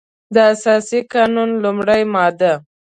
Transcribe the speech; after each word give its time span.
د 0.33 0.35
اساسي 0.53 0.99
قانون 1.13 1.49
لمړۍ 1.63 2.01
ماده 2.13 2.53